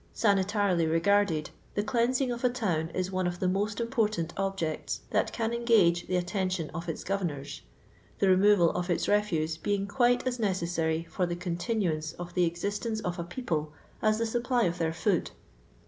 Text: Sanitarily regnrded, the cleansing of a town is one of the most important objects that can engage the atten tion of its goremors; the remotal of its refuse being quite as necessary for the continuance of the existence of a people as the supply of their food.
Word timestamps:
Sanitarily 0.15 0.87
regnrded, 0.87 1.51
the 1.75 1.83
cleansing 1.83 2.31
of 2.31 2.43
a 2.43 2.49
town 2.49 2.89
is 2.89 3.11
one 3.11 3.27
of 3.27 3.39
the 3.39 3.47
most 3.47 3.79
important 3.79 4.33
objects 4.35 5.01
that 5.11 5.31
can 5.31 5.53
engage 5.53 6.07
the 6.07 6.15
atten 6.17 6.49
tion 6.49 6.71
of 6.71 6.89
its 6.89 7.03
goremors; 7.03 7.61
the 8.17 8.25
remotal 8.25 8.73
of 8.73 8.89
its 8.89 9.07
refuse 9.07 9.57
being 9.57 9.85
quite 9.87 10.25
as 10.25 10.39
necessary 10.39 11.03
for 11.03 11.27
the 11.27 11.35
continuance 11.35 12.13
of 12.13 12.33
the 12.33 12.45
existence 12.45 12.99
of 13.01 13.19
a 13.19 13.23
people 13.23 13.73
as 14.01 14.17
the 14.17 14.25
supply 14.25 14.63
of 14.63 14.79
their 14.79 14.91
food. 14.91 15.29